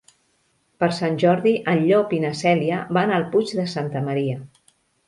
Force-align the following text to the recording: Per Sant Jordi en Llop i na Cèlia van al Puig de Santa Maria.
Per 0.83 0.87
Sant 0.99 1.19
Jordi 1.25 1.53
en 1.75 1.83
Llop 1.91 2.17
i 2.19 2.23
na 2.27 2.33
Cèlia 2.43 2.83
van 2.99 3.15
al 3.19 3.31
Puig 3.37 3.57
de 3.63 3.71
Santa 3.79 4.07
Maria. 4.11 4.43